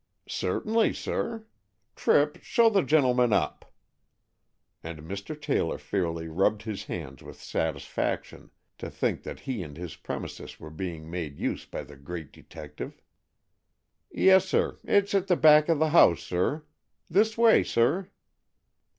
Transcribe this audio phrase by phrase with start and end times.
[0.27, 1.45] "Certainly, sir.
[1.95, 3.71] Tripp, show the gentleman up,"
[4.83, 5.39] and Mr.
[5.39, 10.71] Taylor fairly rubbed his hands with satisfaction to think that he and his premises were
[10.71, 12.99] being made use of by the great detective.
[14.11, 14.79] "Yessir.
[14.85, 16.63] It's at the back of the house, sir.
[17.07, 18.09] This way, sir."